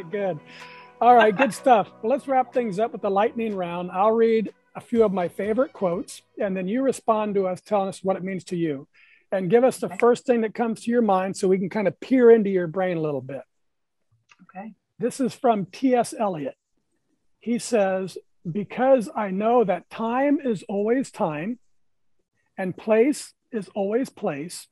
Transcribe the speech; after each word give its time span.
good. 0.10 0.38
All 1.00 1.14
right, 1.14 1.36
good 1.36 1.52
stuff. 1.52 1.90
Well, 2.02 2.10
let's 2.10 2.28
wrap 2.28 2.52
things 2.52 2.78
up 2.78 2.92
with 2.92 3.02
the 3.02 3.10
lightning 3.10 3.56
round. 3.56 3.90
I'll 3.90 4.12
read 4.12 4.52
a 4.74 4.80
few 4.80 5.04
of 5.04 5.12
my 5.12 5.28
favorite 5.28 5.72
quotes, 5.72 6.22
and 6.38 6.56
then 6.56 6.68
you 6.68 6.82
respond 6.82 7.34
to 7.34 7.46
us, 7.46 7.60
telling 7.60 7.88
us 7.88 8.02
what 8.02 8.16
it 8.16 8.22
means 8.22 8.44
to 8.44 8.56
you. 8.56 8.88
And 9.30 9.50
give 9.50 9.64
us 9.64 9.78
the 9.78 9.86
okay. 9.86 9.96
first 9.98 10.26
thing 10.26 10.42
that 10.42 10.54
comes 10.54 10.82
to 10.82 10.90
your 10.90 11.02
mind 11.02 11.36
so 11.36 11.48
we 11.48 11.58
can 11.58 11.70
kind 11.70 11.88
of 11.88 11.98
peer 12.00 12.30
into 12.30 12.50
your 12.50 12.66
brain 12.66 12.96
a 12.96 13.00
little 13.00 13.20
bit. 13.20 13.42
Okay. 14.42 14.74
This 14.98 15.20
is 15.20 15.34
from 15.34 15.66
T.S. 15.66 16.14
Eliot. 16.18 16.54
He 17.40 17.58
says, 17.58 18.18
Because 18.50 19.08
I 19.14 19.30
know 19.30 19.64
that 19.64 19.90
time 19.90 20.38
is 20.42 20.62
always 20.68 21.10
time, 21.10 21.58
and 22.56 22.76
place 22.76 23.32
is 23.50 23.68
always 23.74 24.10
place, 24.10 24.68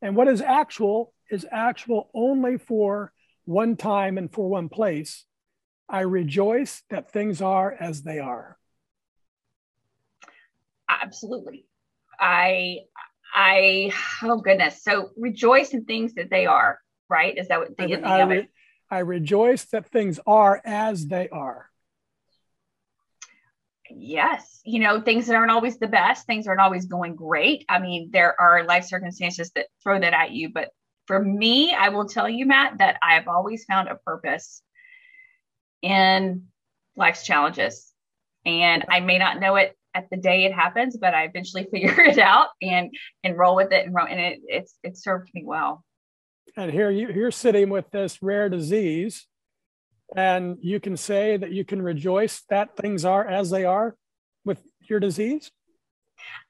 and 0.00 0.16
what 0.16 0.28
is 0.28 0.40
actual 0.40 1.12
is 1.30 1.46
actual 1.50 2.10
only 2.14 2.58
for 2.58 3.12
one 3.44 3.76
time 3.76 4.18
and 4.18 4.32
for 4.32 4.48
one 4.48 4.68
place. 4.68 5.24
I 5.88 6.00
rejoice 6.00 6.82
that 6.90 7.10
things 7.10 7.42
are 7.42 7.72
as 7.78 8.02
they 8.02 8.18
are. 8.18 8.56
Absolutely. 10.88 11.66
I, 12.18 12.78
I, 13.34 13.92
oh 14.22 14.38
goodness. 14.38 14.82
So 14.82 15.10
rejoice 15.16 15.74
in 15.74 15.84
things 15.84 16.14
that 16.14 16.30
they 16.30 16.46
are, 16.46 16.78
right? 17.08 17.36
Is 17.36 17.48
that 17.48 17.60
what 17.60 17.76
the 17.76 18.02
I, 18.04 18.20
I, 18.20 18.22
re- 18.22 18.48
I 18.90 18.98
rejoice 19.00 19.64
that 19.66 19.86
things 19.86 20.20
are 20.26 20.60
as 20.64 21.06
they 21.06 21.28
are. 21.28 21.68
Yes. 23.90 24.60
You 24.64 24.80
know, 24.80 25.00
things 25.00 25.26
that 25.26 25.36
aren't 25.36 25.50
always 25.50 25.78
the 25.78 25.88
best, 25.88 26.26
things 26.26 26.46
aren't 26.46 26.60
always 26.60 26.86
going 26.86 27.16
great. 27.16 27.64
I 27.68 27.78
mean, 27.78 28.10
there 28.12 28.40
are 28.40 28.64
life 28.64 28.84
circumstances 28.84 29.50
that 29.56 29.66
throw 29.82 29.98
that 30.00 30.14
at 30.14 30.30
you, 30.30 30.50
but 30.50 30.70
for 31.06 31.22
me, 31.22 31.74
I 31.74 31.88
will 31.88 32.06
tell 32.06 32.28
you, 32.28 32.46
Matt, 32.46 32.78
that 32.78 32.98
I 33.02 33.14
have 33.14 33.28
always 33.28 33.64
found 33.64 33.88
a 33.88 33.96
purpose 33.96 34.62
in 35.82 36.46
life's 36.96 37.24
challenges. 37.24 37.92
And 38.44 38.84
I 38.88 39.00
may 39.00 39.18
not 39.18 39.40
know 39.40 39.56
it 39.56 39.76
at 39.94 40.08
the 40.10 40.16
day 40.16 40.44
it 40.44 40.52
happens, 40.52 40.96
but 40.96 41.14
I 41.14 41.24
eventually 41.24 41.64
figure 41.70 42.00
it 42.00 42.18
out 42.18 42.48
and 42.60 42.90
and 43.24 43.36
roll 43.36 43.56
with 43.56 43.72
it 43.72 43.86
and 43.86 43.94
roll, 43.94 44.06
and 44.06 44.20
it 44.20 44.40
it's 44.46 44.74
it 44.82 44.96
served 44.96 45.30
me 45.34 45.42
well. 45.44 45.84
And 46.56 46.70
here 46.70 46.90
you 46.90 47.08
you're 47.12 47.30
sitting 47.30 47.70
with 47.70 47.90
this 47.90 48.22
rare 48.22 48.48
disease, 48.48 49.26
and 50.16 50.58
you 50.60 50.80
can 50.80 50.96
say 50.96 51.36
that 51.36 51.52
you 51.52 51.64
can 51.64 51.82
rejoice 51.82 52.42
that 52.48 52.76
things 52.76 53.04
are 53.04 53.26
as 53.26 53.50
they 53.50 53.64
are 53.64 53.96
with 54.44 54.62
your 54.88 55.00
disease. 55.00 55.50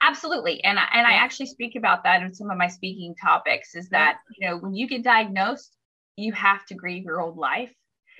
Absolutely. 0.01 0.63
And 0.65 0.79
I, 0.79 0.87
and 0.93 1.07
I 1.07 1.13
actually 1.13 1.47
speak 1.47 1.77
about 1.77 2.05
that 2.05 2.23
in 2.23 2.35
some 2.35 2.51
of 2.51 2.59
my 2.59 2.69
speaking 2.69 3.15
topics 3.15 3.75
is 3.75 3.89
that, 3.91 4.19
you 4.37 4.49
know, 4.49 4.57
when 4.57 4.75
you 4.75 4.89
get 4.89 5.05
diagnosed, 5.05 5.77
you 6.17 6.33
have 6.33 6.65
to 6.67 6.75
grieve 6.75 7.05
your 7.05 7.21
old 7.21 7.37
life. 7.37 7.73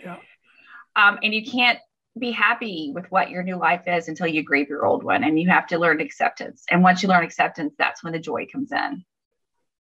Yeah. 0.03 0.17
Um, 0.97 1.19
and 1.23 1.35
you 1.35 1.45
can't 1.45 1.79
be 2.19 2.31
happy 2.31 2.93
with 2.95 3.07
what 3.11 3.31
your 3.31 3.43
new 3.43 3.57
life 3.57 3.83
is 3.87 4.09
until 4.09 4.27
you 4.27 4.43
grieve 4.43 4.69
your 4.69 4.85
old 4.85 5.03
one. 5.03 5.25
And 5.25 5.41
you 5.41 5.49
have 5.51 5.67
to 5.69 5.79
learn 5.79 6.01
acceptance. 6.01 6.65
And 6.71 6.83
once 6.83 7.03
you 7.03 7.09
learn 7.09 7.25
acceptance, 7.25 7.75
that's 7.79 8.05
when 8.05 8.13
the 8.13 8.19
joy 8.19 8.47
comes 8.53 8.71
in. 8.71 9.05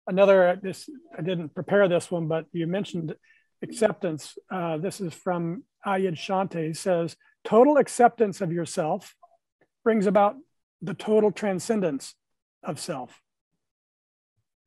Another, 0.07 0.59
this, 0.61 0.89
I 1.17 1.21
didn't 1.21 1.53
prepare 1.53 1.87
this 1.87 2.09
one, 2.09 2.27
but 2.27 2.45
you 2.51 2.65
mentioned 2.65 3.15
acceptance. 3.61 4.37
Uh, 4.49 4.77
this 4.77 5.01
is 5.01 5.13
from 5.13 5.63
Adyashanti. 5.85 6.67
He 6.67 6.73
says, 6.73 7.15
total 7.43 7.77
acceptance 7.77 8.41
of 8.41 8.51
yourself 8.51 9.15
brings 9.83 10.07
about 10.07 10.35
the 10.81 10.93
total 10.93 11.31
transcendence 11.31 12.15
of 12.63 12.79
self. 12.79 13.21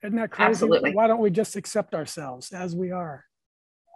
Isn't 0.02 0.16
that 0.16 0.30
crazy? 0.30 0.48
Absolutely. 0.48 0.94
Why 0.94 1.06
don't 1.06 1.20
we 1.20 1.30
just 1.30 1.56
accept 1.56 1.94
ourselves 1.94 2.52
as 2.52 2.74
we 2.74 2.90
are? 2.90 3.24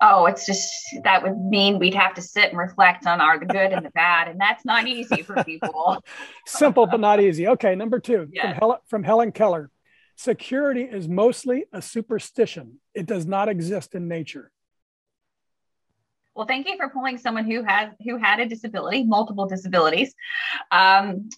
Oh, 0.03 0.27
it's 0.27 0.45
just 0.45 0.71
that 1.05 1.23
would 1.23 1.39
mean 1.39 1.79
we'd 1.79 1.95
have 1.95 2.15
to 2.15 2.23
sit 2.23 2.51
and 2.51 2.59
reflect 2.59 3.07
on 3.07 3.21
our 3.21 3.39
the 3.39 3.47
good 3.47 3.73
and 3.73 3.87
the 3.87 3.91
bad, 3.91 4.29
and 4.29 4.39
that's 4.39 4.65
not 4.65 4.87
easy 4.87 5.23
for 5.23 5.43
people. 5.45 6.03
Simple 6.47 6.87
but 6.87 7.01
not 7.01 7.21
easy. 7.21 7.49
Okay, 7.49 7.75
number 7.75 8.01
two 8.01 8.29
yes. 8.31 8.45
from, 8.45 8.55
Hel- 8.59 8.83
from 8.87 9.03
Helen 9.05 9.33
Keller. 9.33 9.71
Security 10.17 10.83
is 10.83 11.09
mostly 11.09 11.65
a 11.73 11.81
superstition. 11.81 12.81
It 12.93 13.07
does 13.07 13.25
not 13.25 13.49
exist 13.49 13.95
in 13.95 14.07
nature. 14.07 14.51
Well, 16.35 16.47
thank 16.47 16.67
you 16.69 16.77
for 16.77 16.89
pulling 16.89 17.17
someone 17.19 17.49
who 17.49 17.63
has 17.63 17.91
who 18.05 18.17
had 18.17 18.41
a 18.41 18.47
disability, 18.47 19.05
multiple 19.05 19.47
disabilities, 19.47 20.15
um, 20.71 21.29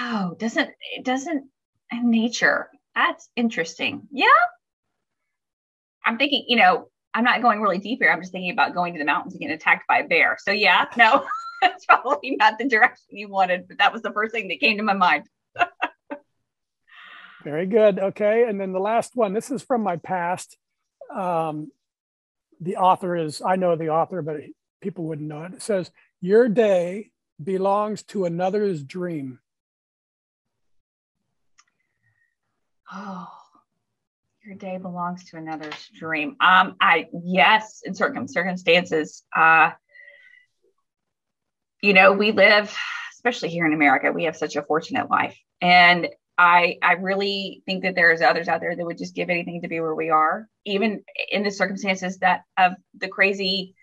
oh, 0.00 0.36
doesn't 0.38 0.70
it 0.96 1.04
doesn't 1.04 1.48
nature. 1.92 2.68
That's 2.94 3.28
interesting. 3.36 4.02
Yeah. 4.10 4.26
I'm 6.04 6.18
thinking, 6.18 6.44
you 6.48 6.56
know, 6.56 6.88
I'm 7.14 7.24
not 7.24 7.42
going 7.42 7.60
really 7.60 7.78
deep 7.78 8.00
here. 8.00 8.10
I'm 8.10 8.20
just 8.20 8.32
thinking 8.32 8.50
about 8.50 8.74
going 8.74 8.92
to 8.94 8.98
the 8.98 9.04
mountains 9.04 9.34
and 9.34 9.40
getting 9.40 9.54
attacked 9.54 9.86
by 9.88 9.98
a 9.98 10.08
bear. 10.08 10.36
So 10.40 10.50
yeah, 10.50 10.86
no, 10.96 11.24
that's 11.62 11.86
probably 11.86 12.36
not 12.36 12.58
the 12.58 12.68
direction 12.68 13.04
you 13.10 13.28
wanted, 13.28 13.68
but 13.68 13.78
that 13.78 13.92
was 13.92 14.02
the 14.02 14.12
first 14.12 14.32
thing 14.32 14.48
that 14.48 14.60
came 14.60 14.76
to 14.76 14.82
my 14.82 14.94
mind. 14.94 15.24
Very 17.44 17.66
good. 17.66 17.98
Okay. 17.98 18.44
And 18.48 18.60
then 18.60 18.72
the 18.72 18.80
last 18.80 19.14
one, 19.14 19.32
this 19.32 19.50
is 19.50 19.62
from 19.62 19.82
my 19.82 19.96
past. 19.96 20.56
Um, 21.14 21.70
the 22.60 22.76
author 22.76 23.16
is, 23.16 23.42
I 23.44 23.56
know 23.56 23.76
the 23.76 23.90
author, 23.90 24.22
but 24.22 24.40
people 24.80 25.04
wouldn't 25.04 25.28
know 25.28 25.42
it. 25.42 25.54
It 25.54 25.62
says, 25.62 25.90
Your 26.20 26.48
day 26.48 27.10
belongs 27.42 28.02
to 28.04 28.24
another's 28.24 28.82
dream. 28.82 29.40
Oh 32.94 33.28
your 34.44 34.56
day 34.56 34.78
belongs 34.78 35.24
to 35.24 35.36
another's 35.36 35.88
dream 35.98 36.36
um 36.40 36.76
i 36.80 37.06
yes 37.24 37.80
in 37.84 37.94
certain 37.94 38.28
circumstances 38.28 39.22
uh 39.34 39.70
you 41.82 41.92
know 41.92 42.12
we 42.12 42.32
live 42.32 42.74
especially 43.14 43.48
here 43.48 43.66
in 43.66 43.72
america 43.72 44.12
we 44.12 44.24
have 44.24 44.36
such 44.36 44.56
a 44.56 44.62
fortunate 44.62 45.10
life. 45.10 45.36
And 45.60 46.08
i 46.36 46.76
i 46.82 46.92
really 46.92 47.62
think 47.66 47.82
that 47.82 47.94
there's 47.94 48.20
others 48.20 48.48
out 48.48 48.60
there 48.60 48.76
that 48.76 48.84
would 48.84 48.98
just 48.98 49.14
give 49.14 49.30
anything 49.30 49.62
to 49.62 49.68
be 49.68 49.80
where 49.80 49.94
we 49.94 50.10
are 50.10 50.48
even 50.64 51.02
in 51.30 51.42
the 51.42 51.50
circumstances 51.50 52.18
that 52.18 52.42
of 52.58 52.72
the 52.98 53.08
crazy 53.08 53.74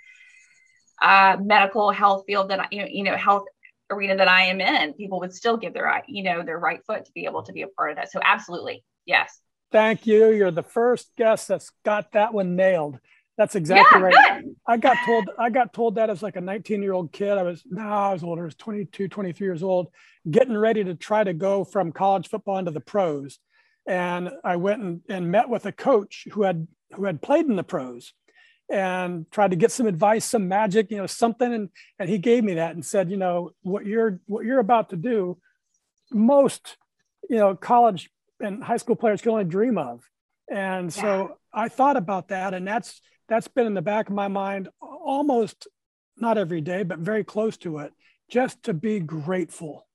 uh 1.01 1.38
medical 1.41 1.91
health 1.91 2.23
field 2.28 2.49
that 2.49 2.59
I, 2.59 2.67
you 2.72 2.79
know 2.81 2.88
you 2.89 3.03
know 3.03 3.17
health 3.17 3.45
arena 3.91 4.16
that 4.16 4.28
I 4.28 4.43
am 4.43 4.61
in, 4.61 4.93
people 4.93 5.19
would 5.19 5.33
still 5.33 5.57
give 5.57 5.73
their 5.73 6.03
you 6.07 6.23
know 6.23 6.43
their 6.43 6.57
right 6.57 6.83
foot 6.85 7.05
to 7.05 7.11
be 7.13 7.25
able 7.25 7.43
to 7.43 7.53
be 7.53 7.61
a 7.61 7.67
part 7.67 7.91
of 7.91 7.97
that. 7.97 8.11
So 8.11 8.19
absolutely, 8.23 8.83
Yes. 9.06 9.39
Thank 9.72 10.06
you. 10.06 10.31
You're 10.31 10.51
the 10.51 10.63
first 10.63 11.16
guest 11.17 11.47
that's 11.47 11.72
got 11.85 12.12
that 12.12 12.34
one 12.34 12.56
nailed. 12.56 13.00
That's 13.38 13.56
exactly 13.56 14.01
yeah, 14.01 14.06
right. 14.06 14.44
Good. 14.44 14.56
I 14.67 14.78
got 14.78 14.97
told 15.06 15.29
I 15.39 15.50
got 15.50 15.73
told 15.73 15.95
that 15.95 16.09
as 16.09 16.22
like 16.22 16.35
a 16.35 16.41
19 16.41 16.84
year 16.84 16.94
old 16.94 17.11
kid. 17.11 17.38
I 17.38 17.44
was 17.44 17.63
no, 17.66 17.81
I 17.81 18.13
was 18.13 18.23
older. 18.23 18.44
I 18.44 18.45
was 18.45 18.56
22, 18.56 19.07
23 19.07 19.47
years 19.47 19.63
old, 19.63 19.88
getting 20.29 20.56
ready 20.56 20.84
to 20.84 20.95
try 20.95 21.23
to 21.23 21.34
go 21.34 21.63
from 21.63 21.91
college 21.91 22.28
football 22.28 22.57
into 22.57 22.72
the 22.72 22.81
pros. 22.81 23.40
And 23.88 24.29
I 24.44 24.57
went 24.57 24.84
and, 24.84 25.01
and 25.09 25.31
met 25.31 25.50
with 25.50 25.66
a 25.66 25.72
coach 25.72 26.28
who 26.31 26.44
had 26.44 26.67
who 26.94 27.06
had 27.06 27.22
played 27.22 27.45
in 27.45 27.56
the 27.56 27.63
pros 27.63 28.13
and 28.69 29.25
tried 29.31 29.51
to 29.51 29.57
get 29.57 29.72
some 29.72 29.88
advice, 29.88 30.25
some 30.25 30.47
magic, 30.47 30.91
you 30.91 30.97
know, 30.97 31.07
something. 31.07 31.51
And 31.51 31.69
and 31.97 32.09
he 32.09 32.17
gave 32.17 32.44
me 32.44 32.56
that 32.56 32.75
and 32.75 32.85
said, 32.85 33.09
you 33.09 33.17
know, 33.17 33.51
what 33.63 33.85
you're 33.85 34.19
what 34.28 34.45
you're 34.45 34.59
about 34.59 34.90
to 34.90 34.97
do, 34.97 35.38
most, 36.11 36.78
you 37.29 37.38
know, 37.38 37.56
college 37.56 38.11
and 38.41 38.63
high 38.63 38.78
school 38.78 38.96
players 38.96 39.22
can 39.22 39.31
only 39.31 39.46
dream 39.46 39.78
of. 39.78 40.07
And 40.50 40.91
so 40.94 41.29
yeah. 41.29 41.35
I 41.53 41.69
thought 41.69 41.97
about 41.97 42.29
that, 42.29 42.53
and 42.53 42.68
that's 42.68 43.02
that's 43.29 43.47
been 43.47 43.66
in 43.66 43.74
the 43.74 43.81
back 43.81 44.09
of 44.09 44.16
my 44.16 44.28
mind 44.28 44.69
almost 44.81 45.68
not 46.18 46.38
every 46.38 46.62
day, 46.62 46.84
but 46.84 47.00
very 47.00 47.24
close 47.24 47.57
to 47.57 47.79
it, 47.79 47.94
just 48.29 48.63
to 48.63 48.74
be 48.74 49.00
grateful. 49.00 49.88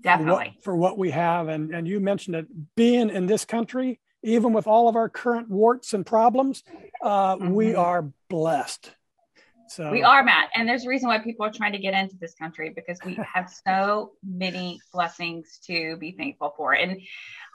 Definitely. 0.00 0.44
For 0.44 0.44
what, 0.44 0.64
for 0.64 0.76
what 0.76 0.98
we 0.98 1.10
have. 1.10 1.48
And, 1.48 1.74
and 1.74 1.88
you 1.88 2.00
mentioned 2.00 2.36
it, 2.36 2.46
being 2.76 3.10
in 3.10 3.26
this 3.26 3.44
country, 3.44 3.98
even 4.22 4.52
with 4.52 4.66
all 4.66 4.88
of 4.88 4.96
our 4.96 5.08
current 5.08 5.48
warts 5.48 5.94
and 5.94 6.04
problems, 6.04 6.62
uh, 7.02 7.36
mm-hmm. 7.36 7.52
we 7.52 7.74
are 7.74 8.10
blessed. 8.28 8.90
So 9.68 9.90
we 9.90 10.02
are, 10.02 10.22
Matt. 10.22 10.50
And 10.54 10.68
there's 10.68 10.84
a 10.84 10.88
reason 10.88 11.08
why 11.08 11.18
people 11.18 11.44
are 11.46 11.52
trying 11.52 11.72
to 11.72 11.78
get 11.78 11.94
into 11.94 12.16
this 12.20 12.34
country 12.34 12.72
because 12.74 12.98
we 13.04 13.14
have 13.34 13.52
so 13.66 14.12
many 14.24 14.80
blessings 14.92 15.58
to 15.66 15.96
be 15.96 16.12
thankful 16.12 16.54
for. 16.56 16.74
And 16.74 17.00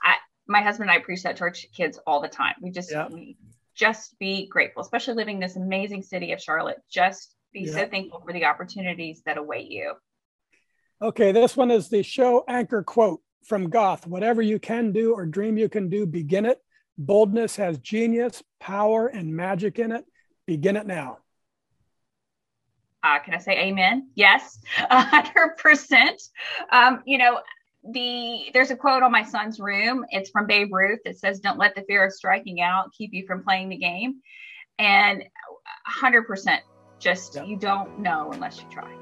I, 0.04 0.16
my 0.46 0.62
husband 0.62 0.90
and 0.90 0.98
I 0.98 1.02
preach 1.02 1.22
that 1.22 1.36
to 1.36 1.44
our 1.44 1.50
kids 1.50 1.98
all 2.06 2.20
the 2.20 2.28
time. 2.28 2.54
We 2.60 2.70
just, 2.70 2.90
yep. 2.90 3.10
we 3.10 3.36
just 3.74 4.18
be 4.18 4.46
grateful, 4.46 4.82
especially 4.82 5.14
living 5.14 5.36
in 5.36 5.40
this 5.40 5.56
amazing 5.56 6.02
city 6.02 6.32
of 6.32 6.40
Charlotte. 6.40 6.78
Just 6.90 7.34
be 7.52 7.60
yep. 7.60 7.74
so 7.74 7.86
thankful 7.88 8.22
for 8.24 8.32
the 8.32 8.44
opportunities 8.44 9.22
that 9.26 9.38
await 9.38 9.70
you. 9.70 9.94
Okay, 11.00 11.32
this 11.32 11.56
one 11.56 11.70
is 11.70 11.88
the 11.88 12.02
show 12.02 12.44
anchor 12.46 12.82
quote 12.82 13.20
from 13.44 13.70
Goethe 13.70 14.06
Whatever 14.06 14.40
you 14.40 14.58
can 14.58 14.92
do 14.92 15.12
or 15.14 15.26
dream 15.26 15.58
you 15.58 15.68
can 15.68 15.88
do, 15.88 16.06
begin 16.06 16.46
it. 16.46 16.58
Boldness 16.98 17.56
has 17.56 17.78
genius, 17.78 18.42
power, 18.60 19.08
and 19.08 19.34
magic 19.34 19.78
in 19.78 19.92
it. 19.92 20.04
Begin 20.46 20.76
it 20.76 20.86
now. 20.86 21.18
Uh, 23.04 23.18
can 23.18 23.34
I 23.34 23.38
say 23.38 23.58
amen? 23.58 24.08
Yes, 24.14 24.58
100%. 24.78 26.28
Um, 26.70 27.02
you 27.04 27.18
know, 27.18 27.40
the 27.92 28.50
there's 28.54 28.70
a 28.70 28.76
quote 28.76 29.02
on 29.02 29.10
my 29.10 29.24
son's 29.24 29.58
room. 29.58 30.04
It's 30.10 30.30
from 30.30 30.46
Babe 30.46 30.72
Ruth. 30.72 31.00
that 31.04 31.18
says, 31.18 31.40
"Don't 31.40 31.58
let 31.58 31.74
the 31.74 31.82
fear 31.82 32.06
of 32.06 32.12
striking 32.12 32.60
out 32.60 32.92
keep 32.96 33.12
you 33.12 33.26
from 33.26 33.42
playing 33.42 33.70
the 33.70 33.76
game." 33.76 34.20
And 34.78 35.24
100% 36.00 36.60
Just 36.98 37.34
yep. 37.34 37.46
you 37.46 37.56
don't 37.56 37.98
know 37.98 38.30
unless 38.32 38.58
you 38.58 38.68
try. 38.70 38.94